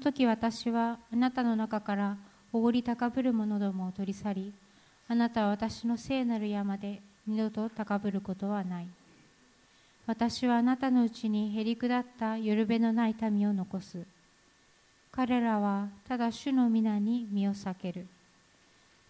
[0.00, 2.16] 時私はあなたの中から
[2.52, 4.52] おごり高ぶる者どもを取り去り
[5.08, 8.86] あなたは私の聖なる山で二度と高ぶることはない。
[10.06, 14.04] 私はあなたのうちにへりくだったよるべのない民を残す。
[15.12, 18.06] 彼らはただ主の皆に身を避ける。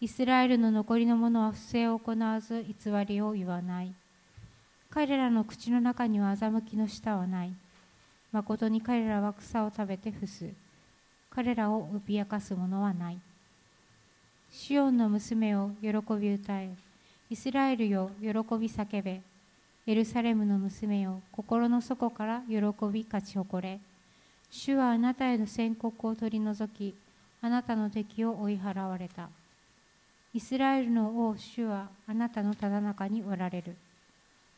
[0.01, 3.93] イスラエルの残りの者は不正を行わず偽りを言わない。
[4.91, 7.53] 彼らの口の中には欺きの舌はない。
[8.33, 10.49] まことに彼らは草を食べて伏す。
[11.31, 13.19] 彼らを脅かす者はない。
[14.51, 15.91] シオンの娘を喜
[16.21, 16.71] び歌え。
[17.31, 18.33] イスラエルよ喜び
[18.69, 19.21] 叫べ。
[19.87, 22.57] エルサレムの娘よ心の底から喜
[22.93, 23.79] び勝ち誇れ。
[24.51, 26.95] 主はあなたへの宣告を取り除き
[27.41, 29.29] あなたの敵を追い払われた。
[30.35, 33.77] イスラエルの王主はあなたのただ中におられる。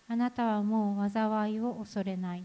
[0.08, 2.44] あなたはもう災いを恐れない。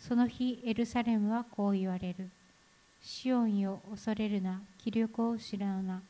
[0.00, 2.28] その日エルサレムはこう言われる。
[3.00, 4.60] シオンよ恐れるな。
[4.78, 6.02] 気力を失うな。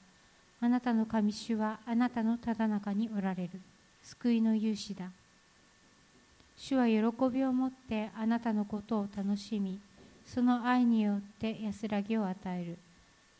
[0.60, 3.60] あなたの神主はあなたのただ中におられる。
[4.02, 5.10] 救いの勇士だ。
[6.56, 7.00] 主は喜
[7.32, 9.78] びを持ってあなたのことを楽しみ
[10.26, 12.78] その愛によって安らぎを与える。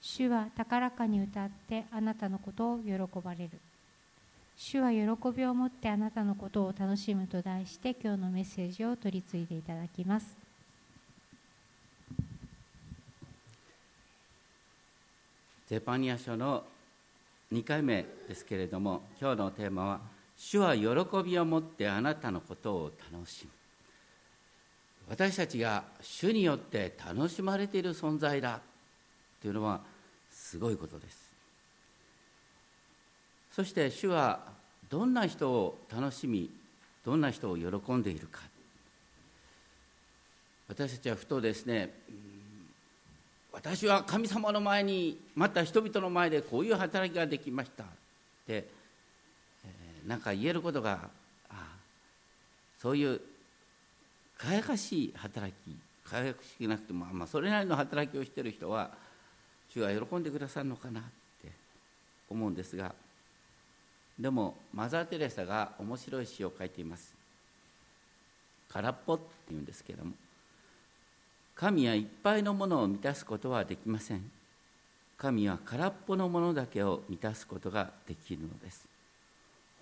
[0.00, 3.50] 主は高らかに歌ってあなたのことを喜ばれる。
[4.56, 4.98] 主は喜
[5.36, 10.47] びを持ってあなたのことを楽しむと題して今日のメッセージを取り次いでいただきます。
[15.68, 16.64] ゼパニア書の
[17.52, 20.00] 2回目ですけれども今日のテーマは
[20.34, 20.82] 「主は喜
[21.22, 23.50] びを持ってあなたのことを楽しむ」
[25.10, 28.62] 私たちが主によって楽しまれている存在だ
[29.42, 29.82] というのは
[30.30, 31.34] すごいことです。
[33.52, 34.52] そして主は
[34.88, 36.50] どんな人を楽しみ
[37.04, 38.40] どんな人を喜んでいるか。
[40.68, 41.92] 私たちはふとですね
[43.58, 47.82] 私は神様の前にまた人々の前でこういう働きができました。
[47.82, 47.86] っ
[48.46, 48.68] て、
[49.64, 51.10] えー、か言えることが
[51.50, 51.74] あ
[52.80, 53.20] そういう
[54.38, 55.76] 輝かしい働き
[56.08, 58.92] 輝かしくなくても、まあ、それなりの働きをしている人は
[59.70, 61.02] 主が喜んでくださるのかなっ
[61.42, 61.50] て
[62.30, 62.94] 思うんですが
[64.20, 67.12] でもマザー・テレサが面白い詩を書いています。
[68.68, 69.18] 空っぽっ
[69.48, 70.12] ていうんですけども。
[71.58, 74.30] 神はいっぱいのものを満たすことはできません。
[75.16, 78.86] 神は空っぽのものだけを満たすことができるのです。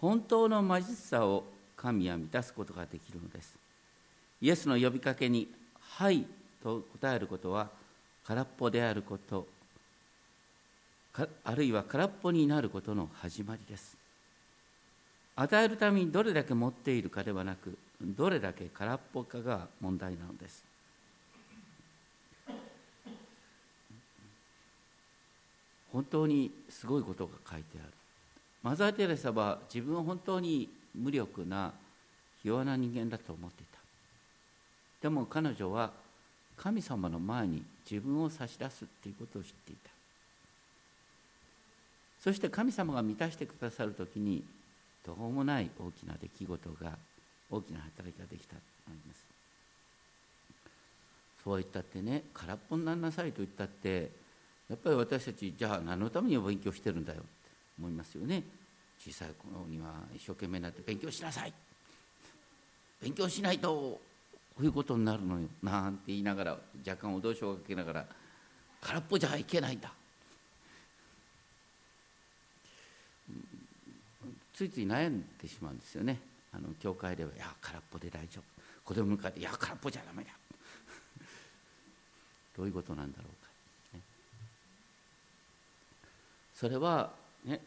[0.00, 1.44] 本当の魔術さを
[1.76, 3.59] 神は満たすことができるのです。
[4.41, 5.53] イエスの呼びかけに
[5.98, 6.26] 「はい」
[6.65, 7.69] と答えることは
[8.26, 9.47] 空っぽであること
[11.44, 13.98] あるいは空っぽになることの始まりです。
[15.34, 20.75] 与えるためにどれだけ持っているかではなくどれだけ空っぽかが問題なのです。
[25.97, 27.91] 本当にすごいことが書いてある。
[28.62, 31.73] マザー・テレサは自分は本当に無力な
[32.43, 33.79] ひ弱な人間だと思っていた。
[35.01, 35.93] でも彼女は
[36.55, 39.91] 神様の前に自分を差し出すっていうことを知っていた。
[42.21, 44.45] そして神様が満たしてくださる時に
[45.07, 46.93] どうもない大きな出来事が
[47.51, 49.25] 大きな働きができたと思います。
[51.43, 54.25] そう言ったってね空っぽになりなさいと言ったって
[54.69, 57.28] やっぱり私たちじゃあ何のために勉強してるんだよって
[57.78, 58.43] 思いますよね。
[58.99, 61.53] 小さい頃には一生懸命になって勉強しなさい。
[63.00, 64.00] 勉強しないとこ
[64.60, 68.06] ういうことになるのよなんて言いながら若干脅しをかけながら
[68.81, 69.93] 空っぽじゃいけないんだ。
[74.54, 76.19] ついつい悩んでしまうんですよね。
[76.53, 78.43] あの教会では「いや空っぽで大丈夫」
[78.83, 80.31] 子供に向かって「いや空っぽじゃダメだ」
[82.56, 83.44] どういうことなんだろう。
[83.44, 83.46] か
[86.59, 87.11] それは
[87.44, 87.61] ね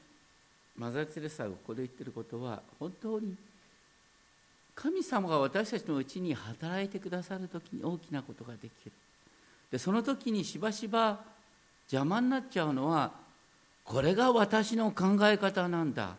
[0.76, 3.36] マザー・テレサがここで言ってることは本当に
[4.74, 8.92] 神様が私たちのうちに働いてくださる時に大きなことができる。
[9.70, 11.20] でその時にしばしば
[11.92, 13.12] 邪魔になっちゃうのは
[13.84, 16.16] これが私の考え方なんだ。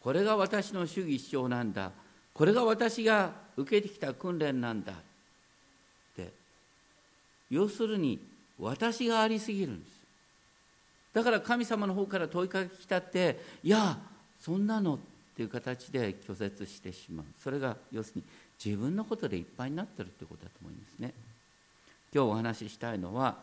[0.00, 1.92] これが私の主義主張なんだ。
[2.32, 4.92] これが私が受けてきた訓練なんだ。
[4.92, 4.96] っ
[6.16, 6.32] て。
[7.50, 8.18] 要するに
[8.58, 9.99] 私がありすぎるんです。
[11.12, 13.98] だから神様の方から問いかけきたっていや
[14.38, 14.98] そんなのっ
[15.36, 17.26] ていう形で拒絶してしまう。
[17.38, 18.24] それが要するに
[18.62, 21.12] 自分のことでいっぱいになってるってことだと思いますね。
[22.14, 23.36] 今日お話ししたいのは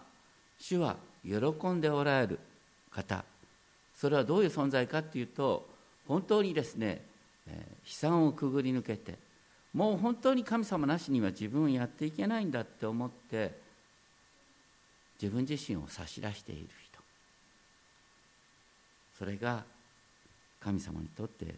[0.60, 2.40] 主は喜んでおられる
[2.92, 3.24] 方。
[3.96, 5.68] それはどういう存在かっていうと
[6.08, 7.02] 本当にですね、
[7.48, 9.18] え、悲惨をくぐり抜けて
[9.74, 13.60] もう本当に神様なしには自分をやっていけないんだって思って
[15.22, 16.87] 自分自身を差し出している人。
[19.18, 19.64] それが
[20.60, 21.56] 神様にとって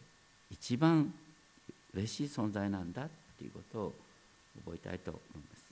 [0.52, 1.14] 一番
[1.94, 3.94] 嬉しい存在なんだっていうことを
[4.66, 5.64] 覚えたいと思います。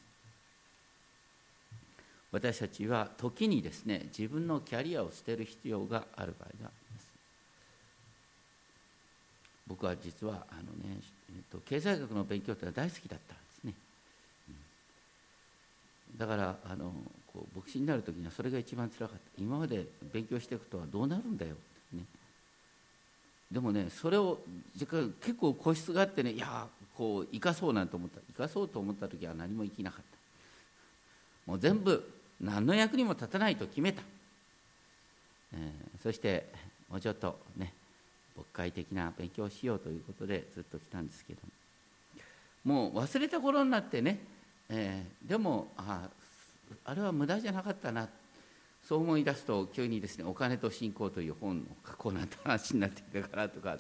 [2.30, 7.08] 私たちは時にですね自分のキャリアを捨てる必要がある場合があります。
[9.66, 11.00] 僕は実はあのね、
[11.30, 13.74] えっと、経済学の勉強って大好きだったんですね、
[16.18, 16.94] だからあの
[17.28, 19.42] こう牧師になる時にはそれが一番つらかった。
[19.42, 21.56] 今まで勉強していくとはどうなるんだよ
[23.52, 24.40] でもねそれを
[24.76, 26.68] 結構個室があってねいや
[26.98, 28.20] こう生かそうなんて思った。
[28.28, 30.02] 生かそうと思った時は何も生きなかっ
[31.46, 31.52] た。
[31.52, 32.12] もう全部
[32.42, 34.02] 何の役にも立たないと決めた、
[35.54, 36.48] えー、そして
[36.90, 37.74] もうちょっとね
[38.36, 41.40] 牧会的な勉強をしようということでずっと来たんですけど
[42.66, 42.90] も。
[42.90, 44.20] う忘れた頃になってね、
[44.70, 46.10] えー、でもあ
[46.84, 48.10] あれは無駄じゃなかったな。
[48.88, 53.78] そう思い出すと急にですね「お金と信仰」という本の過去なんて話になってきたからとか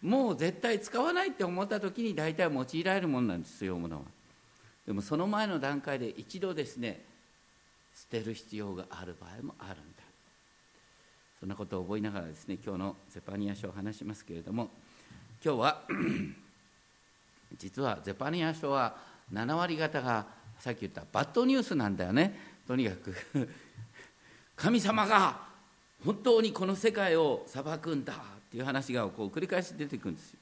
[0.00, 4.02] もう絶対使わないって思った時に大体用いられるものなんですよものは。
[4.86, 7.04] でもその前の段階で一度ですね
[7.92, 10.02] 捨てる必要がある場合もあるんだ。
[11.40, 14.70] そんなことを覚えながらですね今日のゼパニア書を話しますけれども
[15.44, 15.82] 今日は
[17.58, 18.96] 実はゼパニア書は
[19.32, 20.24] 7割方が
[20.60, 22.54] さっき言ったバッドニュースなんだよね。
[22.68, 23.48] とにかく
[24.56, 25.38] 神様が
[26.04, 28.16] 本当にこの世界を裁くんだっ
[28.50, 30.38] ていう話がこう繰り返し出てくるんですよ。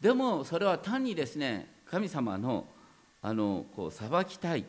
[0.00, 2.66] でもそれは単にですね神様の
[3.22, 4.64] あのこう裁きたいっ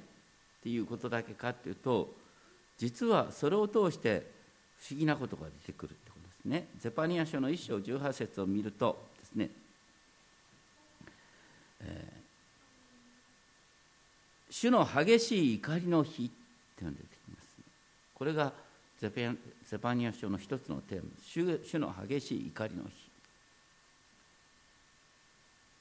[0.63, 2.13] ていうことだけかっていうと
[2.77, 4.25] 実はそれを通して
[4.80, 6.68] 不思議なことが出てくるってことですね。
[6.80, 9.50] ゼパニア書の1章18節を見るとですね、
[11.81, 12.25] えー
[14.56, 16.30] 主の激しい怒りの日っ
[16.77, 17.14] ていうのが出てきます、
[18.15, 18.51] これが
[19.00, 19.12] ゼ
[19.77, 21.03] パニア書の一つのテーマ。
[21.21, 22.89] 主主の激しい怒りの日。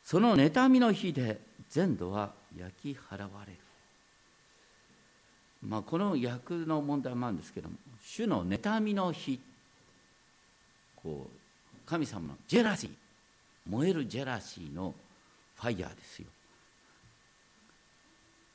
[0.05, 1.41] その妬みの日で
[1.71, 3.59] 全土は焼き払われる。
[5.63, 9.41] まあこの訳の問題もあるんですけども主の妬みの日。
[10.97, 12.91] こう神様のジェラシー。
[13.67, 14.93] 燃えるジェラシーの
[15.55, 16.27] ファイヤーですよ。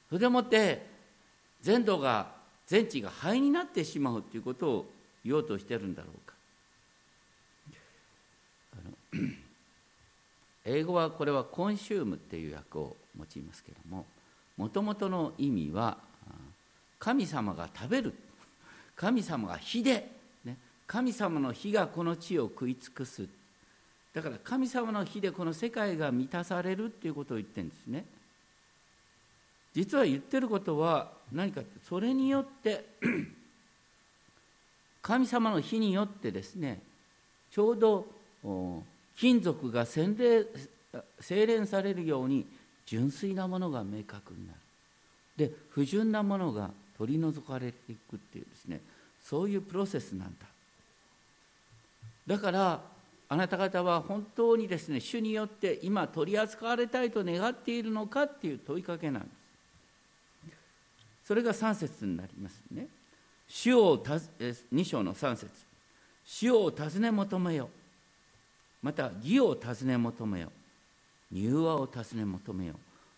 [0.10, 0.86] それでもって
[1.62, 2.39] 全土が
[2.70, 4.86] 全地が灰になってしまうということを
[5.26, 6.36] 言おうとしてるんだろうか。
[10.66, 14.06] 英語はこれはコンシュームっていう訳を用いますけれども
[14.56, 15.98] もともとの意味は
[17.00, 18.14] 神様が食べる。
[18.96, 20.12] 神様が火で、
[20.46, 20.56] ね、
[20.86, 23.28] 神様の火がこの地を食い尽くす。
[24.14, 28.06] だから神様の火でこの世界が満たされるっていうことを言ってるんですね。
[29.80, 32.84] 実は言ってることは何かってそれによって
[35.02, 36.82] 神様の火によってですね
[37.50, 38.06] ちょうど
[39.18, 40.46] 金属が洗礼
[41.22, 42.46] 精錬されるように
[42.86, 44.60] 純粋なものが明確になる。
[45.38, 48.82] で不純なものが取り除かれていくっていうですね
[49.22, 50.46] そういうプロセスなんだ。
[52.28, 52.82] だから
[53.30, 59.39] あなた方は本当にですね主によって今取り扱われたいと願っているのかっていう問いかけなんです。
[61.30, 62.88] それが3節になりますね。
[63.48, 65.52] 主をた2章の3節
[66.26, 67.70] 主を尋ね求めよ。
[68.82, 70.52] また義を尋ね求めよ。
[71.32, 72.74] 柔和を尋ね求めよ。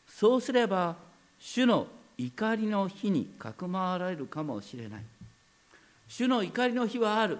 [0.05, 0.97] そうすれば
[1.39, 1.87] 主の
[2.17, 5.03] 怒りの日にかくまわれるかもしれない。
[6.09, 7.37] 主の怒りの日はある。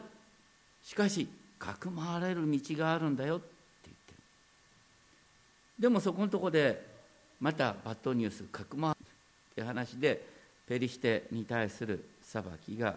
[0.83, 1.27] しかし、
[1.59, 3.45] かくまわれる道があるんだよって
[3.83, 4.17] 言ってる。
[5.77, 6.81] でもそこのとこで、
[7.41, 10.31] またバッドニュース、かくまわるって話で、
[10.71, 12.95] ペリシテに対する裁きが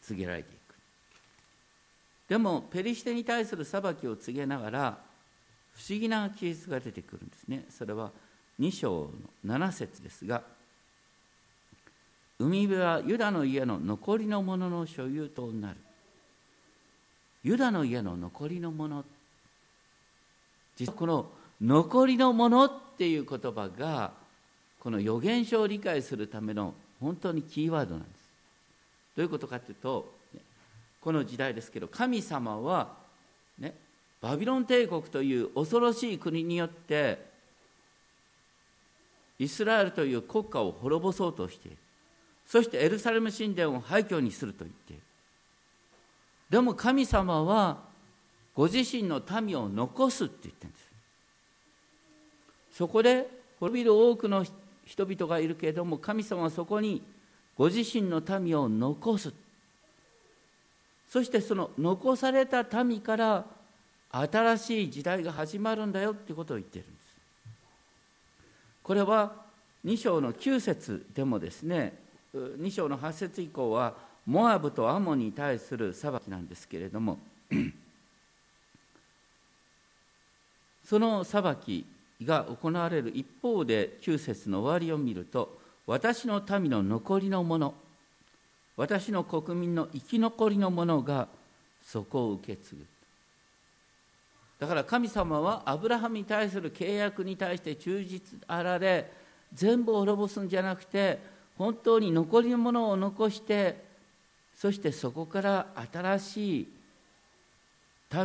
[0.00, 0.74] 告げられていく。
[2.26, 4.98] でもペリシテに対する裁きを告げながら
[5.74, 7.66] 不思議な記述が出てくるんですね。
[7.68, 8.12] それは
[8.58, 9.10] 2章
[9.44, 10.42] の7節ですが
[12.38, 15.76] 海辺はユダの家の残りのものの所有となる。
[17.44, 19.04] ユダの家の残りのもの
[20.76, 24.24] 実はこの残りのものっていう言葉が
[24.86, 28.30] この預言書を理解するための本当にキーワードなんです。
[29.16, 30.14] どういうことかというと
[31.00, 32.94] この時代ですけど神様は、
[33.58, 33.74] ね、
[34.20, 37.18] バビロン帝国という恐ろしい国によって
[39.40, 41.78] イスラエルという国家を滅ぼそうとしている。
[42.46, 45.02] そしてエルサレム神殿を廃墟にすると言っている。
[46.48, 47.78] でも神様は
[48.54, 50.86] ご自身の民を残すって言ってるんです。
[52.78, 53.28] そこで
[53.58, 54.46] 滅びる多くの
[54.86, 57.02] 人々がいるけれども神様はそこに
[57.56, 59.32] ご自身の民を残す。
[61.08, 63.44] そしてその残された民から
[64.10, 67.06] 新しい時代が始まるんだよっていうことを言っているんです。
[68.82, 69.44] これは
[69.84, 71.98] 2章の9節でもですね
[72.34, 73.94] 2章の8節以降は
[74.26, 77.18] モアブとアモンに対する裁きなんですけれども
[80.84, 81.86] その裁き
[82.22, 87.74] が行われる一方で9節の終わりを見ると私の民の残りの者
[88.76, 91.28] 私の国民の生き残りの者が
[91.82, 92.84] そこを受け継ぐ。
[94.58, 99.10] だから神様はアブラハムに対する契約に対して忠実あられ
[99.52, 101.18] 全部滅ぼすんじゃなくて
[101.58, 103.84] 本当に残りのものを残して
[104.54, 106.68] そしてそこから新しい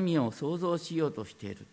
[0.01, 1.65] 民を創造しようとしている。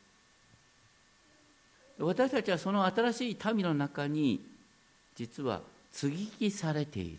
[1.99, 4.41] 私たちはその新しい民の中に
[5.17, 7.19] 実は接ぎ木されている。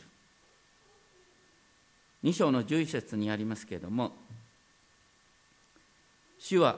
[2.23, 4.11] 2章の11節にありますけれども
[6.37, 6.77] 主は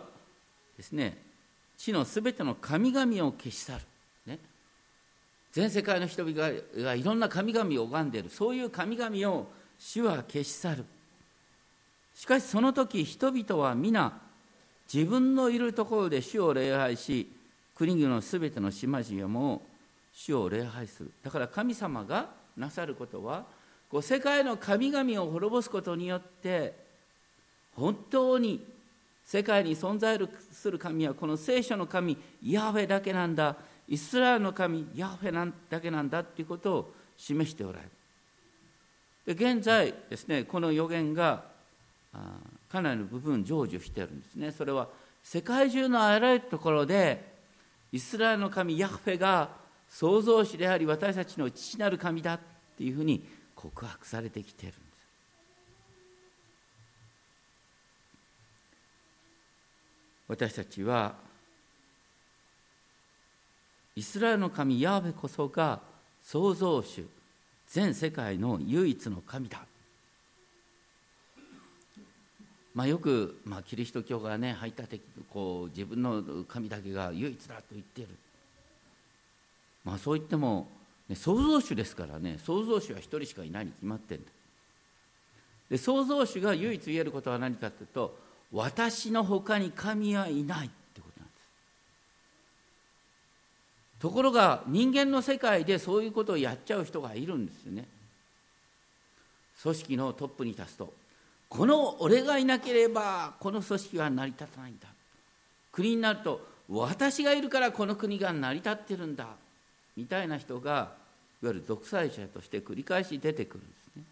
[0.77, 1.17] ですね
[1.77, 3.81] 地のすべての神々を消し去る、
[4.27, 4.37] ね、
[5.51, 8.29] 全世界の人々がいろんな神々を拝んでいる。
[8.29, 9.47] そういう神々を
[9.79, 10.85] 主は消し去る。
[12.15, 14.13] しかしその時人々は皆
[14.93, 17.31] 自分のいるところで主を礼拝し
[17.81, 19.63] 国々のすべての島々も
[20.13, 21.09] 主を礼拝する。
[21.23, 23.43] だから神様がなさることは
[23.89, 26.75] こう世界の神々を滅ぼすことによって
[27.75, 28.63] 本当に
[29.25, 30.19] 世界に存在
[30.51, 33.55] する神はこの聖書の神ヤーウェだけなんだ。
[33.87, 37.85] イスラエルの神ヤーウェだけなんだということを示しておられ
[39.25, 39.35] る。
[39.35, 41.45] で現在ですねこの予言が
[42.71, 44.51] かなりの部分成就してるんですね。
[44.51, 44.87] それは
[45.23, 47.30] 世界中のあらゆるところで
[47.91, 49.49] イスラエルの神ヤフェが
[49.89, 52.39] 創造主であり私たちの父なる神だっ
[52.77, 54.81] ていうふうに告白されてきてるんです。
[60.27, 61.15] 私たちは
[63.95, 65.81] イスラエルの神ヤーベこそが
[66.23, 67.05] 創造主
[67.67, 69.65] 全世界の唯一の神だ。
[72.73, 78.09] まあ、よく、まあ、キリスト教がね排他的こう自分の神だけが唯一だと言っている、
[79.83, 80.69] まあ、そう言っても、
[81.09, 84.23] ね、創造主ですからね創造主は一人しかいないに決まってんだ。
[85.69, 88.17] で創造主が唯一言えることは何かというと
[88.51, 91.39] 私のほかに神はいないってことなんです。
[93.99, 97.85] ところが人間の世界でそういうことをやっちゃう人がいるんですよね。
[99.61, 101.00] 組織のトップに立つと。
[101.51, 104.87] この俺がいなければこの組織は成り立たないんだ。
[105.69, 109.27] 国になると私がいるからこの国が成り立ってるんだ。
[109.97, 110.71] みたいな人が
[111.43, 114.03] いわゆる独裁者として繰り返し出てくるんですね。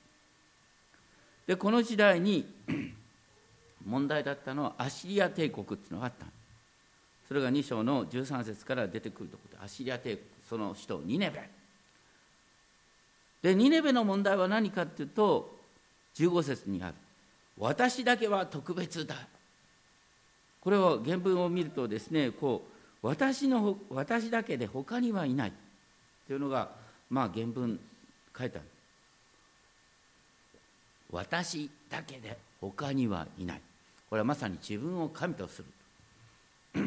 [1.47, 2.45] でこの時代に
[3.87, 6.25] 問題だったのはアシリア帝国っていうのがあった
[7.29, 11.49] それが2章の13節から出てくるところでアシリア帝国その首都ニネベ。
[13.41, 15.57] でニネベの問題は何かっていうと
[16.15, 16.95] 15節にある。
[17.59, 19.15] 私だけは特別だ。
[20.61, 22.65] これを原文を見るとですねこ
[23.03, 25.53] う私の私だけで他にはいない。
[26.25, 26.69] というのが
[27.09, 27.79] まあ原文
[28.37, 28.67] 書いてある
[31.11, 33.61] 私だけで他にはいない。
[34.09, 35.63] これはまさに自分を神とす
[36.73, 36.85] る。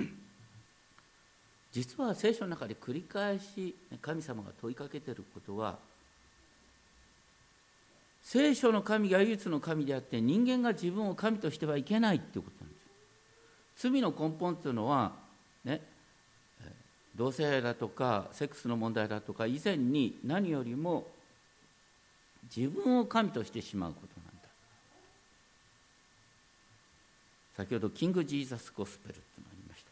[1.72, 5.78] 実は聖書の中で繰り返し神様が問いかけていることは
[8.22, 12.78] 聖書の神が唯一の神であって人間が自分を神としてはいけないっていうことなんで
[13.76, 13.88] す。
[13.90, 15.12] 罪の根本っていうのは
[15.64, 15.80] ね
[17.16, 21.06] 同性愛だとかセックスの問題だとか以前に何よりも
[22.54, 24.48] 自分を神としてしまうことなんだ。
[27.56, 29.90] 先ほどキング・ジーザス・ゴスペルっていうのがありました。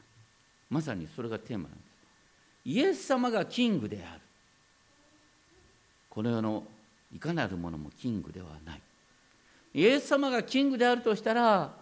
[0.70, 1.80] まさにそれがテーマなんです。
[2.64, 4.20] イエス様がキングである。
[6.08, 6.64] この世の
[7.14, 8.80] いかなるものもキングではない。
[9.74, 11.72] イエス様がキングであるとしたら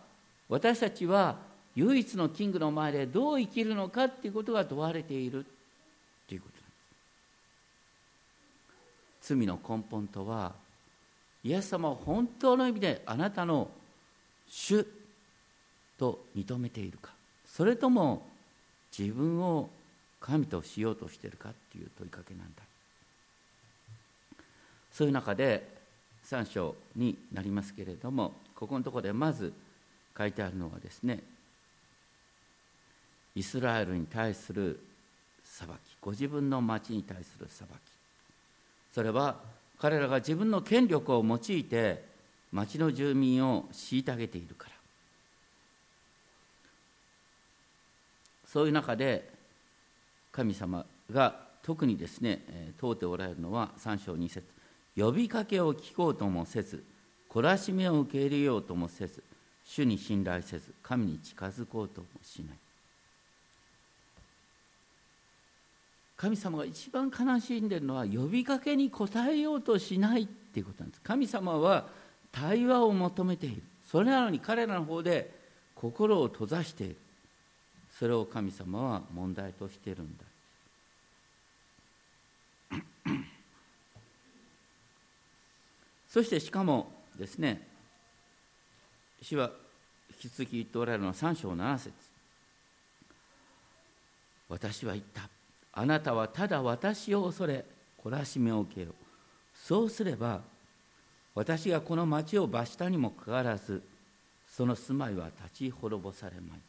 [0.48, 1.36] 私たちは
[1.74, 5.46] 唯一のキングの前でどう生きるのかっていうことが問われている。
[6.26, 6.72] ということなんで
[9.22, 9.34] す。
[9.34, 10.52] 罪の根本とは
[11.44, 13.70] イエス様を本当の意味であなたの
[14.48, 14.86] 主
[15.98, 17.12] と認めているか。
[17.46, 18.26] それとも
[18.96, 19.68] 自分を
[20.20, 22.62] 神としようとしているかっていう問いかけなんだ。
[24.98, 25.62] そういう中で
[26.26, 29.52] 3章になりますけれどもここのところでまず
[30.18, 31.22] 書いてあるのはですね
[33.36, 34.80] イスラエルに対する
[35.44, 37.70] 裁きご自分の町に対する裁き。
[38.92, 39.36] それは
[39.78, 42.02] 彼らが自分の権力を用いて
[42.50, 44.74] 町の住民を虐げているから。
[48.48, 49.30] そういう中で
[50.32, 54.57] 神様が特にですね問うておられるのは3章2節。
[54.98, 56.82] 呼びかけを聞こうともせず
[57.30, 59.22] 懲らしめを受け入れようともせず
[59.64, 62.56] 主に信頼せず神に近づこうともしない。
[66.16, 71.00] 神様が一番悲しんでるのは呼びかけに応えようとしないっていうことなんです。
[71.02, 71.86] 神様は
[72.32, 73.62] 対話を求めている。
[73.86, 75.30] それなのに彼らの方で
[75.76, 76.96] 心を閉ざしている。
[77.96, 80.24] それを神様は問題としているんだ。
[86.08, 87.66] そしてしかもですね
[89.20, 89.50] 主は
[90.22, 91.92] 引き続き言っておられるのは3章7節。
[94.48, 95.28] 私は言った。
[95.72, 97.64] あなたはただ私を恐れ
[98.02, 98.88] 懲らしめを受けよ
[99.54, 100.40] そうすれば
[101.34, 103.82] 私がこの町を罰したにもかかわらず
[104.48, 106.60] その住まいは立ち滅ぼされまい。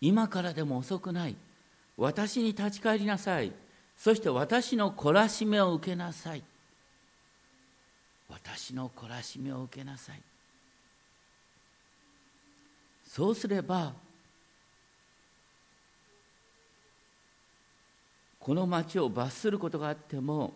[0.00, 1.36] 今からでも遅くない。
[1.96, 3.52] 私に立ち返りなさい。
[3.96, 6.42] そして私の懲らしめを受けなさい。
[8.28, 10.20] 私の懲らしめを受けなさい。
[13.06, 13.92] そうすれば
[18.40, 20.52] この町を罰することがあっても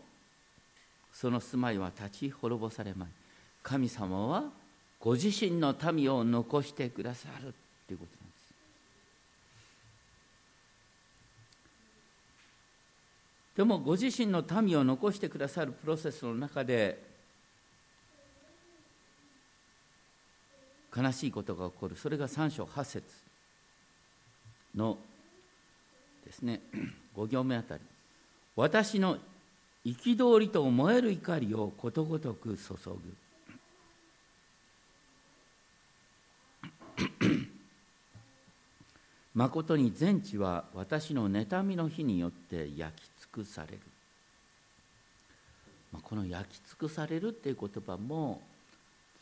[1.12, 3.08] その住まいは立ち滅ぼされまい。
[3.62, 4.44] 神様は
[4.98, 7.54] ご自身の民を残してくださる
[7.86, 8.28] ということなん
[13.58, 17.02] でもご自身の民を残してくださるプロセスの中で
[20.96, 21.96] 悲しいことが起こる。
[21.96, 23.04] それが3章8節
[24.76, 24.96] の
[26.24, 26.60] ですね
[27.16, 27.82] 5行目あたり。
[28.54, 29.18] 私の
[29.84, 32.96] 憤りと燃える怒りをことごとく注ぐ。
[39.34, 43.80] 誠に全地は私の妬みの火によって焼きくされる。
[45.92, 48.42] まこの焼き尽くされるっていう言葉も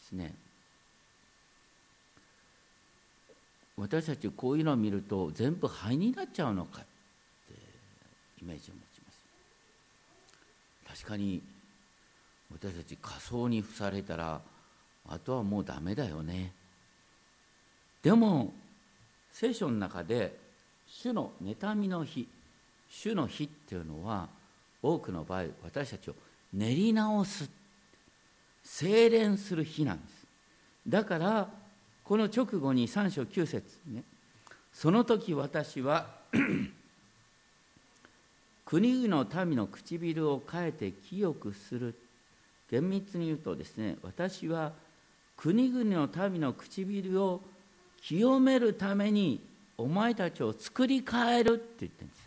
[0.01, 0.35] ですね
[3.77, 6.85] 私たちこういうのを見ると全部灰になっちゃうのかっ
[7.47, 7.55] て
[8.43, 9.13] イメージを持ちま
[10.95, 11.03] す。
[11.03, 11.43] 確かに
[12.53, 14.41] 私たち仮想に付されたら
[15.09, 16.53] あとはもうダメだよね。
[18.03, 18.55] でも
[19.31, 20.39] 聖書の中で
[20.87, 22.27] 主の妬みの日
[23.03, 24.27] 主の日っていうのは
[24.83, 26.15] 多くの場合私たちを
[26.55, 27.51] 練り直す
[28.65, 30.27] 精錬する日なんです。
[30.89, 31.49] だから
[32.05, 34.03] この直後に3章9節ね
[34.73, 36.07] その時私は
[38.65, 41.95] 国々の民の唇を変えて清くする。
[42.69, 44.73] 厳密に言うとですね私は
[45.37, 47.41] 国々の民の唇を
[48.03, 49.41] 清めるために
[49.79, 52.26] お前たちを作り変えるって言ってるんです。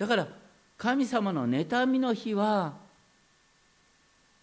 [0.00, 0.26] だから
[0.78, 2.72] 神様の妬みの日は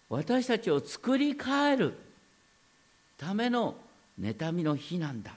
[0.07, 1.97] 私たちを作り変える
[3.17, 3.75] ための
[4.21, 5.33] 妬みの日なんだ。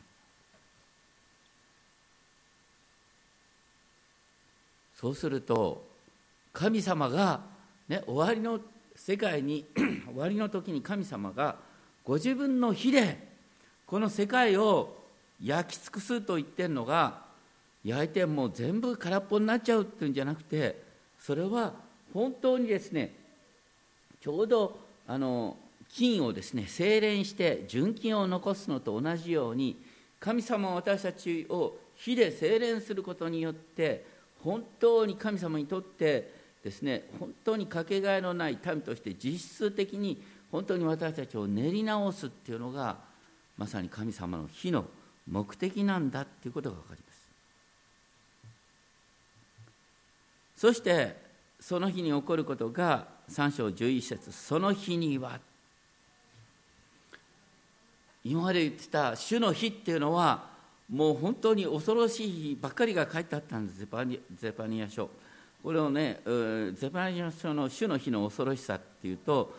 [4.95, 5.89] そうすると
[6.53, 7.41] 神様が、
[7.89, 8.61] ね、終わりの
[8.95, 9.65] 世界に
[10.05, 11.57] 終わりの時に神様が
[12.05, 13.27] ご自分の火で
[13.87, 14.99] この世界を
[15.43, 17.30] 焼き尽くすと言ってるのが
[17.85, 20.83] 焼いてもう全部空っぽになっちゃうっていうんじゃなくて
[21.19, 21.73] それは
[22.13, 23.15] 本当にですね
[24.21, 25.57] ちょうどあの
[25.89, 29.77] 金をですね精錬して純金を残すのと同じように
[30.19, 34.05] 神様は私たちを火で精錬することによって
[34.43, 42.99] 本当に神様にとってですね本当にかけがえのない民として実質的に本当に私たちを練り直すっていうのが
[43.57, 44.85] まさに神様の火の
[45.27, 47.10] 目的なんだっていうことが分かります。
[50.61, 51.17] そして
[51.59, 55.41] その日に起こることが3章11節その日には
[58.23, 60.51] 今まで言ってた主の日っていうのは
[60.91, 65.09] もう本当に恐ろしい日ばっかりが書いてあったんですゼパニゼパニア書。
[65.63, 66.21] これをね
[66.75, 69.55] ゼパニア書の主の日の恐ろしさっていうと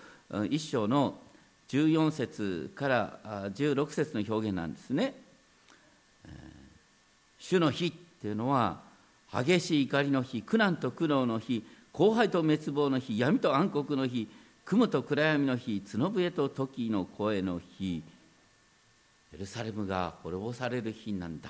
[0.51, 1.15] 一章の
[1.69, 5.15] 14節から16節の表現なんですね。
[7.39, 8.90] 主の日っていうのは
[9.33, 11.63] 激しい怒りの日苦難と苦悩の日
[11.93, 14.27] 荒廃と滅亡の日闇と暗黒の日
[14.65, 18.03] 雲と暗闇の日角笛と時の声の日。
[19.33, 21.49] エルサレムが滅ぼされる日なんだ。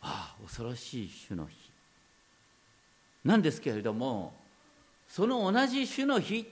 [0.00, 1.56] ああ恐ろしい主の日。
[3.24, 4.32] なんですけれども
[5.08, 6.48] その同じ主の日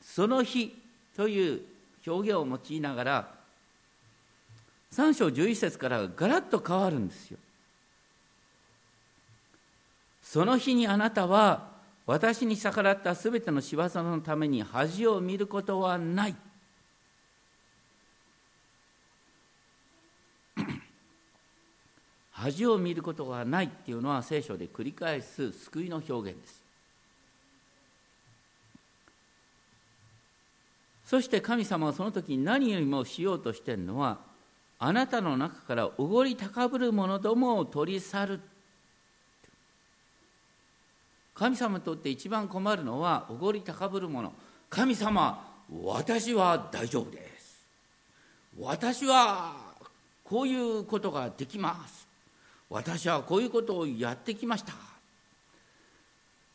[0.00, 0.74] その日
[1.14, 1.60] という
[2.06, 3.28] 表現を用いながら
[4.92, 7.38] 3章11節からガラッと変わるんですよ。
[10.30, 11.70] その日にあなたは
[12.06, 16.36] 私に逆らったすべての仕業のために恥を見ることはない。
[22.30, 26.62] 恥を見ることがないっていうのは聖書で繰り返す救いの表現です。
[31.06, 34.20] そして神様はその時に何よりもしようとしてるのは
[34.78, 38.40] あなたの中からおごり高ぶる者どもを取り去る
[41.40, 44.30] 神様にとって一番困るのはおごり高ぶる者
[44.68, 45.42] 神様
[45.82, 47.64] 私は大丈夫です。
[48.58, 49.54] 私は
[50.22, 52.06] こういうことができます。
[52.68, 54.74] 私はこういうことをやってきました。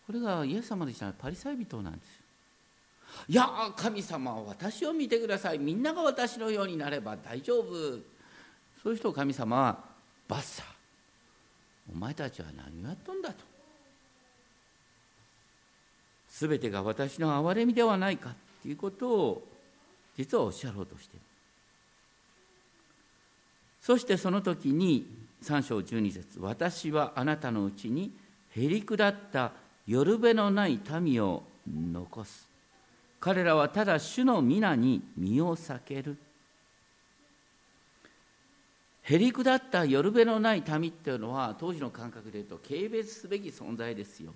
[0.06, 2.20] これがイエス様でしたらパリサイ人なんです
[3.28, 5.58] いや神様私を見てください。
[5.58, 7.72] みんなが私のようになれば大丈夫。
[8.84, 9.80] そういう人を神様は
[10.28, 10.64] バッサ。
[11.92, 13.55] お前たちは何をやっとんだと。
[16.38, 19.48] 全てが私の憐れみではないかということを
[20.18, 21.26] 実はおっしゃろうとしている。
[23.82, 25.06] そしてその時に
[25.44, 28.12] 3章12節私はあなたのうちに
[28.50, 29.52] へりくだった
[29.88, 32.50] 夜べのない民を残す。
[33.22, 36.18] 彼らはただ主の皆に身を避ける。
[39.04, 44.34] へりくだった夜べのない民っていうのは当時の感覚で言うと軽蔑すべき存在ですよ。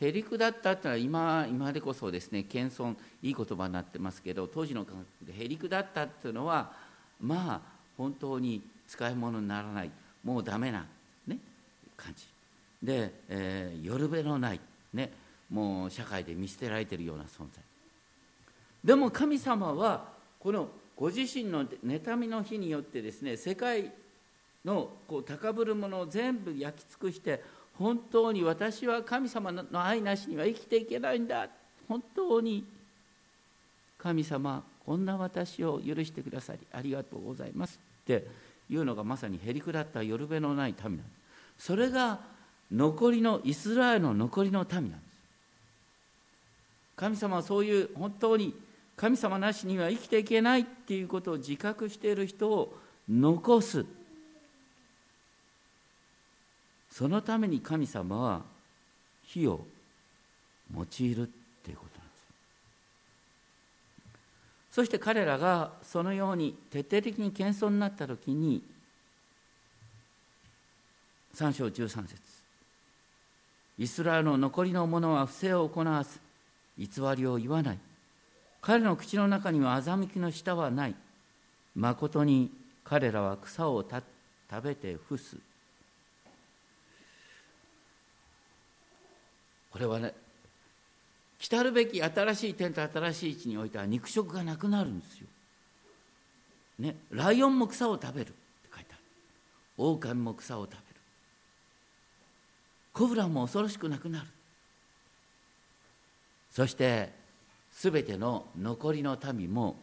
[0.00, 6.72] へりくだったってのは今今でこそですね謙遜いい言葉になってますけど当時の感覚でへりくだったっていうのは
[7.20, 7.60] まあ
[7.96, 9.90] 本当に使い物にならない
[10.24, 10.86] もうダメな、
[11.26, 11.38] ね、
[11.96, 12.26] 感じ。
[12.82, 14.60] で、えー、夜べのない、
[14.92, 15.12] ね、
[15.50, 17.62] もう社会で見捨てられてるような存在。
[18.82, 23.90] でも神様はこのご自身の妬みの日によってですね世界
[24.64, 27.42] のこう高ぶるものを全部焼き尽くして
[27.78, 31.48] 本当に私は神様の愛なしには生きていけないんだ。
[31.88, 32.64] 本当に
[33.98, 37.80] 神様こんな私を許してくださりありがとうございます。
[38.02, 38.26] って
[38.70, 41.02] いうのがまさにへりくだった夜べのない民なんで
[41.58, 41.66] す。
[41.66, 42.20] それが
[42.70, 45.00] 残りのイスラエルの残りの民なんです。
[46.96, 48.54] 神様はそういう本当に
[48.96, 52.76] 神様なしには生きていけないっていうことを自覚している人を
[53.08, 53.84] 残す。
[56.96, 58.42] そのために神様は
[59.24, 59.66] 火を
[60.72, 61.26] 用いるっ
[61.64, 62.24] ていうことなんです。
[64.70, 68.62] そして彼らがそのように徹底的に謙遜になった時に
[71.34, 72.16] 3章13節。
[73.76, 76.20] イスラエルの残りの者は不正を行わず
[76.78, 77.78] 偽りを言わない。
[78.60, 80.94] 彼の口の中には欺きの舌はない。
[81.74, 82.52] まことに
[82.84, 85.36] 彼らは草を食べて伏す。
[89.74, 90.14] これはね
[91.40, 95.26] 来るべき新しい天と新しい位置においては肉食がなくなるんですよ。
[96.78, 98.34] ね、ライオンも草を食べるって
[98.72, 99.00] 書いてある。
[99.76, 100.82] 狼も草を食べる。
[102.92, 104.26] コブラも恐ろしくなくなる。
[106.52, 107.10] そして
[107.72, 109.76] すべての残りの民も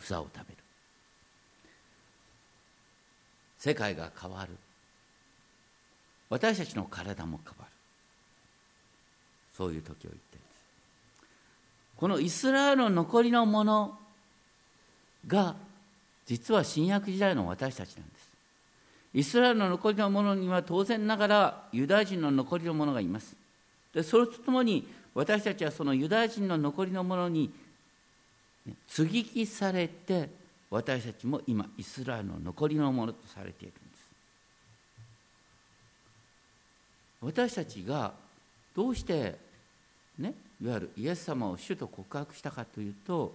[0.00, 0.58] 草を食べる
[3.56, 4.50] 世界が変わる
[6.28, 7.75] 私たちの体も変わる
[9.56, 10.38] そういう時を言って。
[11.96, 13.98] このイスラエルの残りのもの
[15.26, 15.56] が
[16.26, 18.26] 実は新約時代の私たちなんです。
[19.14, 23.34] イスラエルの残りのものには当然ながらユダヤ人の残りのものがいます。
[23.94, 27.50] でそれとともに私たちはそのユダヤ人の残りのものに
[28.86, 30.28] 接ぎ木されて
[30.68, 34.10] 私たちも今イスラエルの残りのものとされているんです。
[37.22, 38.12] 私たちが
[38.74, 39.45] どうして
[40.18, 43.34] ねいわゆるイエス様を主と告白したかというと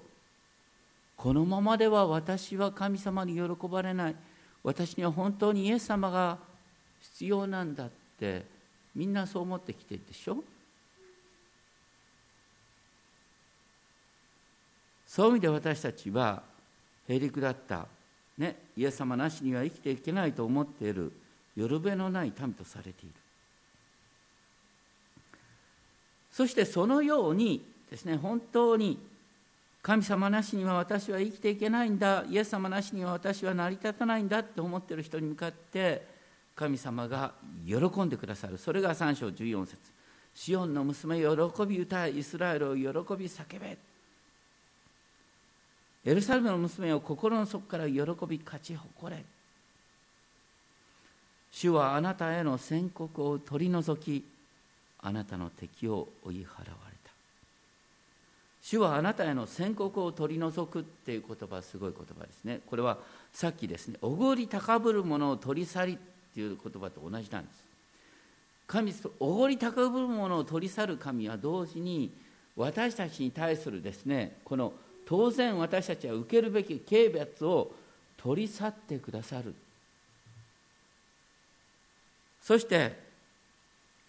[1.15, 4.15] このままでは私は神様に喜ばれない。
[4.63, 6.38] 私には本当にイエス様が
[7.02, 7.89] 必要なんだっ
[8.20, 8.46] て
[8.96, 10.44] みんなそう思ってきてるでしょ？
[15.08, 16.41] そういう意味で私たちは
[17.08, 17.86] へりくだった、
[18.38, 21.12] ね、イエス様なしには生きていけないと思っている
[21.56, 23.15] よるべのない民とされている。
[26.32, 28.98] そしてそのようにですね本当に
[29.82, 36.06] 神様なしには私は生きていけないんだイエス様なしには私は成り立たないんだって思ってる人に向かって
[36.56, 37.34] 神様が
[37.65, 38.58] 喜んでくださる。
[38.58, 39.78] それが3章14節。
[40.36, 43.78] シオンの娘喜び歌いイスラエルを喜び叫べ。
[46.04, 49.24] エルサレムの娘を心の底から喜び勝ち誇れ。
[51.52, 54.24] 主はあなたへの宣告を取り除き
[55.04, 57.12] あなたの敵を追い払われた。
[58.64, 62.60] 主はあなたへの宣告を取り除くっていう言葉すごい言葉ですね。
[62.68, 62.98] これは
[63.34, 63.98] さっきですね。
[64.02, 65.98] おごり高ぶる者を取り去りっ
[66.34, 67.62] ていう言葉と同じなんです。
[68.68, 72.12] 神おごり高ぶる者を取り去る神は同時に
[72.56, 74.72] 私たちに対するですねこの
[75.06, 77.74] 当然私たちは受けるべき軽蔑を
[78.16, 79.54] 取り去ってくださる。
[82.42, 83.11] そして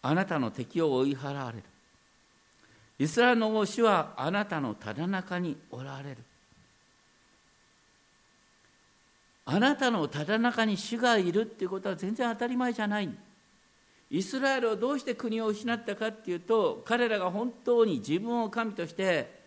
[0.03, 1.65] あなたの敵を追い払われる。
[2.99, 6.19] イスラエルの王主はあなたのただ中におられる。
[9.45, 13.09] あなたのただ中に主がいるっていうことは全然当たり前じゃない。
[14.11, 19.41] イスラエルをどうして国を失ったかっていうと彼らが本当に自分を神として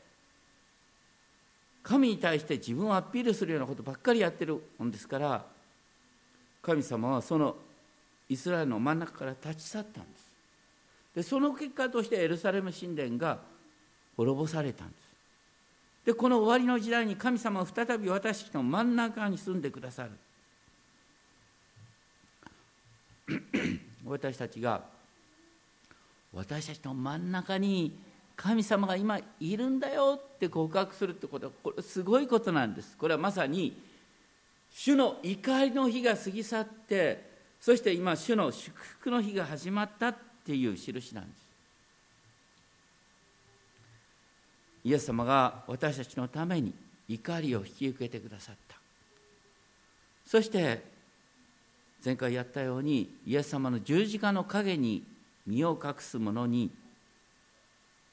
[1.84, 5.46] 神に対して自分をアピールするようなことばっかりやってるもんですから
[6.64, 7.56] 神様はその
[8.28, 10.25] イスラエルの真ん中から立ち去ったんです。
[11.16, 13.40] でその結果としてエルサレム神殿が
[14.18, 15.06] 滅ぼされたんです。
[16.06, 20.12] でこの終わりの時代に神様は再び私たちの真ん中に住んでくださる。
[24.06, 24.84] 私たちが
[26.34, 27.98] 私たちの真ん中に
[28.36, 32.98] 神様が今いるんだよって告白するってことはこれすごいことなんです。
[32.98, 33.82] これはまさに
[34.70, 41.46] 主の怒りの日が過ぎ去ってそして今主の祝福の日が始まったっていう印なんです。
[44.84, 46.72] イエス様が私たちのために
[47.08, 48.76] 怒りを引き受けてくださった。
[50.26, 50.84] そして
[52.04, 55.04] 前回やったようにイエス様の十字架の陰に
[55.48, 56.72] 身を隠す者に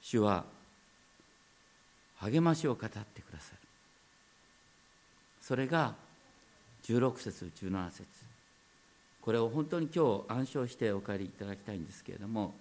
[0.01, 0.45] 主は
[2.17, 3.59] 励ましを語ってくださる。
[5.43, 5.95] それが
[6.85, 8.32] 16節17節。
[9.23, 12.55] これを本当に今日暗唱してお帰りいただきたいんですけれども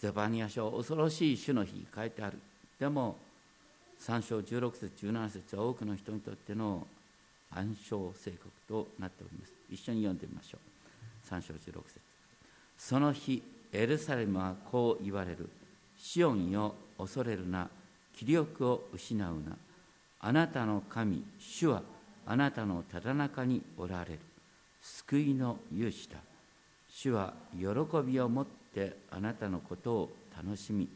[0.00, 2.38] ゼバニア書恐ろしい主の日書いてある。
[2.78, 3.16] でも
[4.00, 6.86] 3章16節17節は多くの人にとっての
[7.50, 9.52] 暗唱聖告となっております。
[9.70, 11.34] 一緒に読んでみましょう。
[11.34, 12.00] 3章16節。
[12.78, 15.50] その日エルサレムはこう言われる。
[15.98, 17.68] シオンよ恐れるな。
[18.16, 19.56] 気力を失うな。
[20.20, 21.82] あなたの神主は
[22.24, 24.29] あなたのただ中におられる。
[24.82, 26.18] 救いの勇士だ
[26.88, 27.66] 主は喜
[28.04, 30.88] びを持ってあなたのことを楽しみ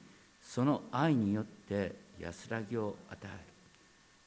[0.43, 3.31] その愛によって安らぎを与える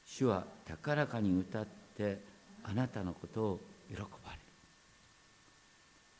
[0.06, 1.66] 主は高らかに歌っ
[1.96, 2.18] て
[2.64, 4.08] あなたのことを喜ばれる。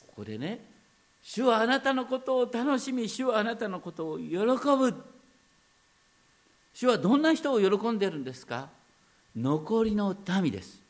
[0.07, 0.61] ここでね
[1.23, 4.95] 主はあなたのことを楽しみ主はあなたのことを喜ぶ。
[6.75, 8.69] 主はどんな人を喜んでるんですか？
[9.37, 10.81] 残りの民です。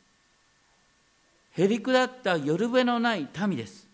[1.57, 3.87] へりくだった夜べのない民です。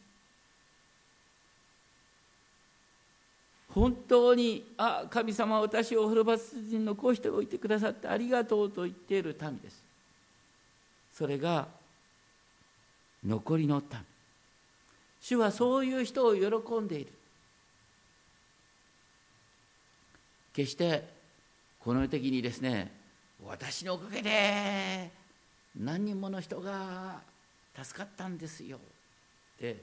[3.75, 9.83] 本当にあ神様私を滅ぼす人残しておいてくださってありがとうと言っている民です。
[11.13, 11.67] それが
[13.27, 14.01] 残りの民。
[15.21, 17.13] 主はそういう人を喜んでいる。
[20.53, 21.09] 決して
[21.81, 22.93] この世的にですね
[23.45, 25.11] 私のおかげで
[25.77, 27.21] 何人もの人が
[27.83, 28.77] 助かったんですよ。
[28.77, 28.81] っ
[29.59, 29.83] て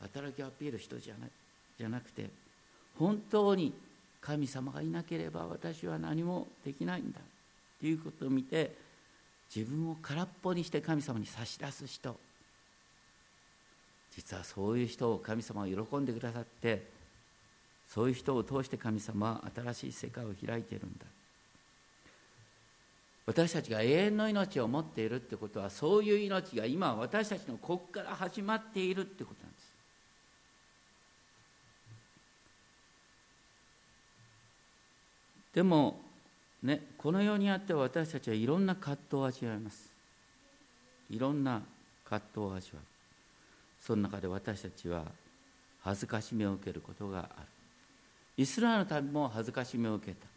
[0.00, 1.26] 働きをアピール人じゃな
[1.78, 2.30] じゃなくて
[2.98, 3.72] 本当に
[4.20, 7.20] 神様がいなければ私は何もできないんだ。
[7.20, 7.22] っ
[7.80, 8.74] ていうことを見て
[9.54, 12.18] 自分を空っぽにして神様に差し出す人。
[14.16, 16.88] 実はそういう人を神様が喜んでくださって
[17.86, 21.04] そういう人を通して神様は新しい世界を開いているんだ。
[23.26, 29.66] 私たちが永遠の命を持っているってことはそういう命が今私たちのここから始まっているってことなんです。
[35.54, 36.00] でも
[36.62, 39.90] ねこの世にあっては私たちはいろんな葛藤を味わいます。
[41.10, 41.62] いろんな
[42.04, 42.82] 葛藤を味わう。
[43.84, 45.04] その中で私たちは
[45.80, 47.46] 恥ずかしめを受けることがある。
[48.36, 50.35] イスラエルの民も恥ずかしめを受けた。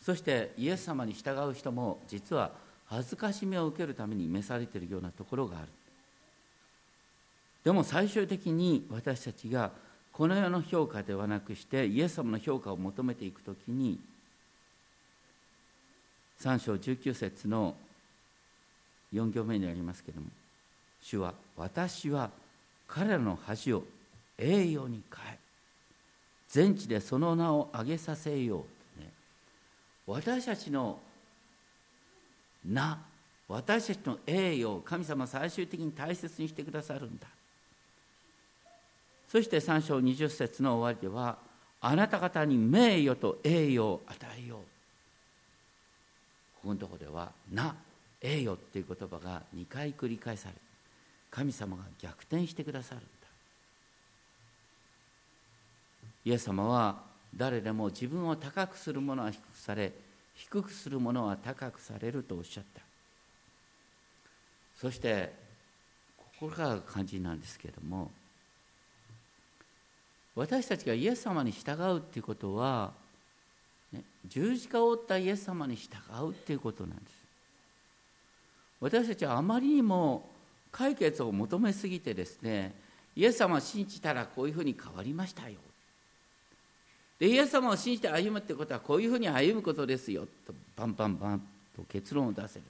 [0.00, 2.52] そしてイエス様に従う人も実は
[2.86, 5.68] 恥ずかしめを受けるために召されているようなところがある。
[7.64, 9.70] でも最終的に私たちが
[10.12, 13.98] この世の評価ではなくしてイエス様の評価を求めていくときに
[16.40, 17.74] 3章19節の
[19.12, 20.28] 4行目にありますけれども
[21.02, 22.30] 主は私は
[22.88, 23.84] 彼らの恥を
[24.38, 25.38] 栄誉に変え
[26.48, 28.64] 全地でその名を挙げさせよう、
[30.10, 30.98] 私たちの
[32.64, 32.98] 名
[33.48, 37.26] 私たちの栄誉を神様最終的に大切にしてくださるんだ。
[39.28, 41.38] そして3章20節の終わりでは
[41.80, 44.58] あなた方に名誉と栄誉を与えよう。
[46.62, 47.74] ここのところでは「な」
[48.20, 50.54] 「栄誉」っていう言葉が2回繰り返され
[51.30, 53.08] 神様が逆転してくださるんだ。
[56.24, 59.92] イエス様は誰でも自分を高くする者は低くされ
[60.34, 62.80] 低くする者は高くされるとおっしゃった。
[64.76, 65.32] そして
[66.16, 68.10] ここからが肝心なんですけれども
[70.34, 72.92] 私たちがイエス様に従うっていうことは、
[73.92, 77.20] ね、十字架を負ったイエス様に従うっていうことなんです。
[78.80, 80.30] 私たちはあまりにも
[80.72, 82.74] 解決を求めすぎてですね
[83.14, 85.58] イエス様を信じたらこういうふうに変わりましたよ。
[87.20, 91.42] でイエス様を信じて歩むってことはこういうふうに歩むことですよとバンバンバン
[91.76, 92.62] と結論を出せる。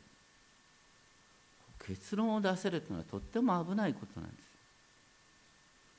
[1.87, 4.51] 結論を出せるというのはとっても危ないことなんです。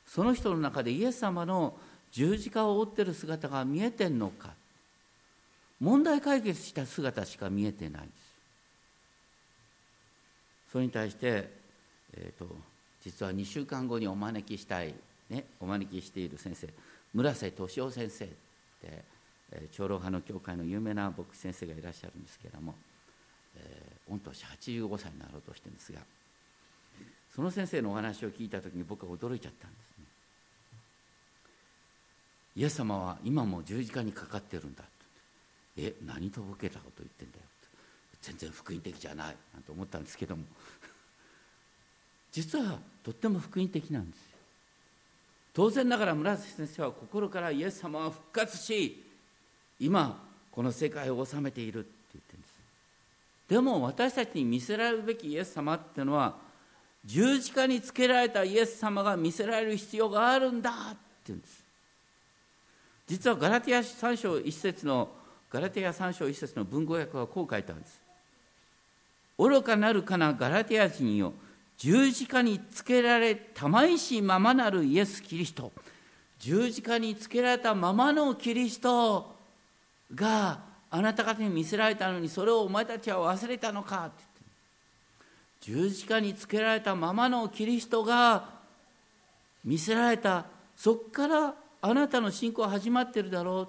[0.05, 1.73] その人の中でイエス様の
[2.11, 4.51] 十字架を追ってる姿が見えてんのか。
[5.79, 8.11] 問題解決した姿しか見えてないです。
[10.73, 11.49] それに対して、
[12.13, 12.53] えーと、
[13.03, 14.93] 実は2週間後にお招きしたい、
[15.29, 16.67] ね、お招きしている先生
[17.13, 18.28] 村瀬俊夫先生っ
[18.82, 19.04] て、
[19.71, 22.76] 長老派の教会の有名な牧師先生がいらっしゃるんですけれども、
[23.56, 26.00] えー、御年85歳になろうとしてるんですが
[27.36, 30.06] その先生のお話を聞いた時に僕は驚いちゃったんですね。
[32.58, 34.84] イエス様は今も十字架にかかってるんだ
[35.78, 37.43] え何とぼけたこと言ってんだよ
[38.21, 40.43] 全然福音的じゃないなんて思ったんですけども。
[42.32, 44.31] 実はとっても福音的なんです。
[45.53, 49.03] 当然ながら村瀬先生は心からイエス様は復活し
[49.79, 52.51] 今この世界を治めているって言ってるんです。
[53.49, 56.35] でも私たちに見せられるべきイエス様っていうのは
[57.03, 61.63] 十字架につけられたイエス様が見せられる必要があるんだって言うんです。
[63.07, 65.09] 実はガラティア3章1節の
[65.51, 67.99] ガラティア3章1節の文語訳はこう書いたんです。
[69.37, 71.33] 愚かなるかなガラティア人よ。
[71.82, 75.72] 十字架につけられたまいしままなるイエス・キリスト。
[76.38, 79.36] 十字架につけられたままのキリスト
[80.13, 80.60] が
[80.91, 84.41] あなた方に見せられたのにそれをお前たちは忘れたのかってって。
[85.62, 88.48] 十字架につけられたままのキリストが
[89.65, 90.46] 見せられた。
[90.78, 93.67] そこからあなたの信仰は始まってるだろ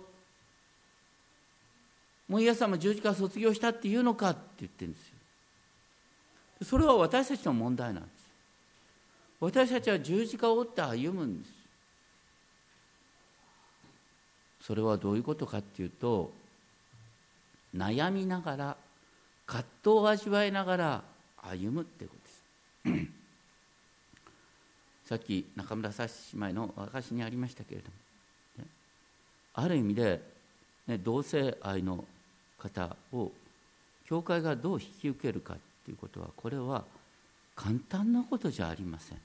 [2.29, 2.33] う。
[2.33, 5.12] もうイエス様十字架卒業したっていうのかって言ってるんですよ。
[6.65, 8.13] それは私たちの問題なんです。
[9.41, 11.53] 私たちは十字架を追って歩むんです。
[14.61, 16.33] それはどういうことかっていうと
[17.75, 18.77] 悩みながら
[19.47, 21.03] 葛藤を味わいながら
[21.43, 22.15] 歩むってこ
[22.85, 23.09] とです。
[25.09, 28.03] さっき中村幸姉妹の証にありましたけれども
[29.55, 30.23] ある意味で、
[30.87, 32.05] ね、同性愛の
[32.59, 33.31] 方を
[34.07, 36.85] 教会がどう引き受けるかということはこれは
[37.55, 39.19] 簡単なことじゃありません。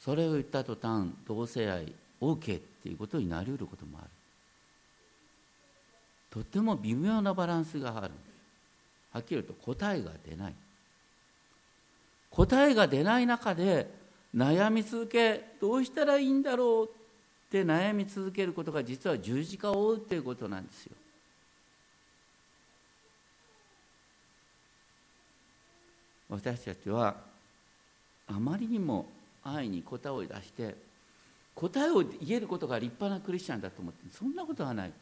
[0.00, 4.08] それを言った途端同性愛 OK っていうことになりうることもある。
[6.30, 8.10] とても微妙なバランスがある。
[9.12, 10.54] はっきり言うと答えが出ない。
[12.30, 13.88] 答えが出ない中で
[14.34, 20.96] 悩み続けどうしたらいいんだろうって悩み続けることが実は十字架を追うっていうことなんですよ。
[26.34, 27.14] 私たちは
[28.26, 29.06] あまりにも
[29.42, 30.74] 愛に答えを出して
[31.54, 34.92] 答えを言えることが立派なクリスチャンだと思ってそんなことはない。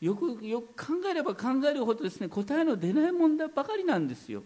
[0.00, 4.42] よくよく考えれば考えるほどですね答えの出ない問題ばかりなんですよ。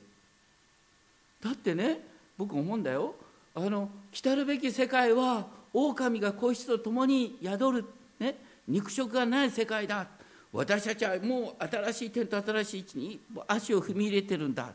[1.42, 2.00] だってね
[2.36, 3.14] 僕思うんだよ。
[3.54, 7.84] あの来たるべき世界は狼が子羊と共に宿る、
[8.18, 8.36] ね、
[8.68, 10.06] 肉食がない世界だ。
[10.52, 14.72] 私たちはもう新しい天と新しい地に足を踏み入れてるんだ。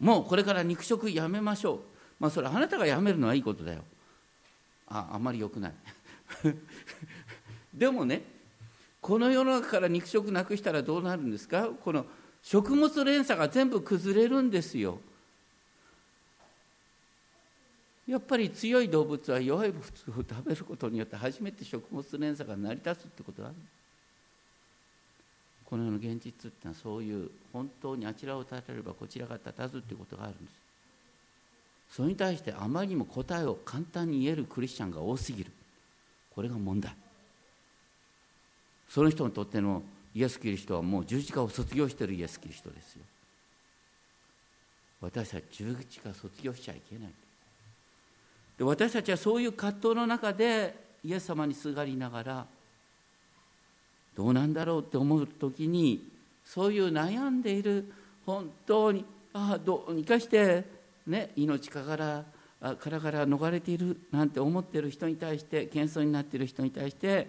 [0.00, 1.80] もうこれから肉食やめましょう。
[2.18, 3.82] まあそれあなたがやめるのはいいことだよ。
[4.88, 5.72] ああんまりよくない。
[7.74, 8.22] でもね
[9.00, 11.68] この世の中から肉食なくしたらどうなるんですか？
[11.68, 12.06] この
[12.42, 15.00] 食物連鎖が全部崩れるんですよ。
[18.06, 23.56] やっぱり強い動物は弱い物を食べることによって初めて食物連鎖が成り立つってことがある
[25.68, 30.66] この世の現実っていうのはそういう本当にあちらを立てればこちらが立たずっていうことがあるんです。
[31.90, 35.50] それに対してあまりにも答えを簡単に言えるクリスチャンが多すぎる。
[36.34, 36.94] これが問題。
[38.88, 39.82] その人にとっての
[40.14, 43.02] イエス・キリストはもう十字架を卒業しているイエス・キリストですよ。
[45.00, 47.12] 私たち十字架卒業しちゃいけない。
[48.56, 52.46] で私たちはそういう葛藤の中でイエス様にすがりながら
[54.16, 56.08] どうなんだろうって思う時に
[56.44, 57.92] そういう悩んでいる
[58.24, 60.64] 本当にああどうにかして、
[61.06, 62.24] ね、命から
[62.60, 67.28] からから逃れているなんて思ってる人に対して謙遜になっている人に対して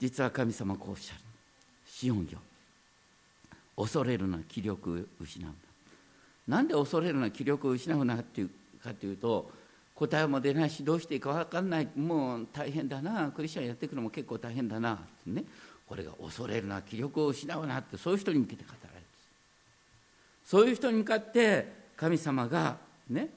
[0.00, 1.20] 実は神様こうおっしゃる
[1.86, 2.40] 「シオンよ。
[3.76, 5.54] 恐れるな気力失うな」
[6.58, 8.50] なんで恐れるな気力を失うなっていう
[8.82, 9.50] かというと
[9.94, 11.88] 答えも出ないしどうしていいか分かんない。
[11.96, 13.30] もう大変だな。
[13.30, 14.94] クリスチャンやっていくのも結構大変だな。
[14.94, 15.44] ってね。
[15.86, 17.96] これが恐れるな気力を失うなって。
[17.96, 19.06] そういう人に向けて語られる
[20.44, 21.66] そういう人に向かって
[21.96, 22.76] 神様が
[23.08, 23.28] ね。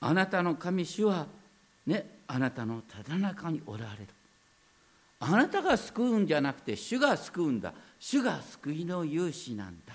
[0.00, 1.26] あなたの神主は
[1.86, 2.20] ね。
[2.26, 4.06] あなたのただ中におられる。
[5.18, 7.74] あなたが救うんじゃなくて主が救うんだ。
[7.98, 9.92] 主が救いの勇士なんだ。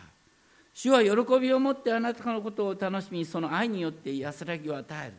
[0.74, 5.14] 主は喜びを持ってあなたのことを楽しみその愛によって安らぎを与える。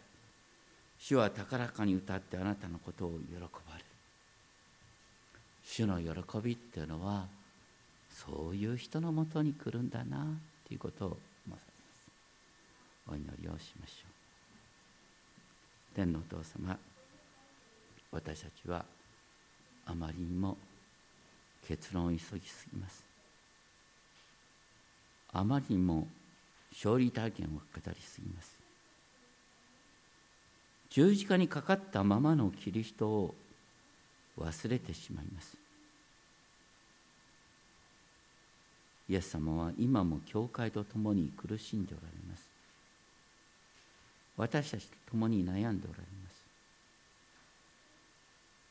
[1.08, 3.40] 主は高らかに歌ってあなたのことを喜ば
[3.74, 3.84] れる。
[5.62, 7.28] 主の喜びっていうのは
[8.10, 10.26] そういう人のもとに来るんだな
[10.66, 11.08] ということを
[11.46, 11.70] 思わさ
[13.06, 13.30] れます。
[13.30, 14.08] お祈りをしましょ
[15.92, 15.94] う。
[15.94, 16.76] 天のお父様
[18.10, 18.84] 私たちは
[19.86, 20.56] あまりにも
[21.68, 23.04] 結論を急ぎすぎます。
[25.32, 26.08] あまりにも
[26.72, 28.65] 勝利体験を語りすぎます。
[30.90, 33.34] 十字架にかかったままのキリストを
[34.38, 35.56] 忘れてしまいます。
[39.08, 42.48] イエス様は今も教会と共に苦しんでおられます。
[44.36, 46.30] 私たちと共に悩んでおられま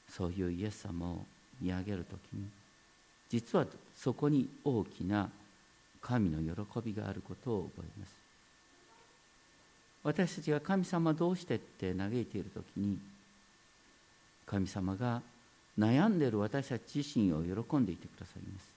[0.09, 0.15] す。
[0.15, 1.25] そういうイエス様を
[1.61, 2.47] 見上げるときに
[3.29, 5.29] 実はそこに大きな
[6.01, 8.24] 神の喜びがあることを覚えます。
[10.05, 12.99] 私たちが神様どうしてって嘆いている時に
[14.45, 15.23] 神様が
[15.79, 18.71] 悩んでいる私たち自身を喜んでいてくださいます。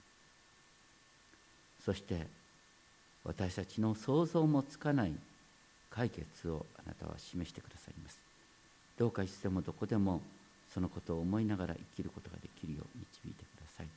[1.85, 2.25] そして
[3.23, 5.13] 私たちの想像もつかない
[5.91, 8.17] 解決をあなたは示してくださいます。
[8.97, 10.21] どうかいつでもどこでも
[10.73, 13.87] そのことを思いながら生きることができるよう導いてください。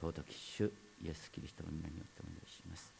[0.00, 0.70] 尊き主
[1.04, 2.92] イエス・キリストの皆によってお願いします。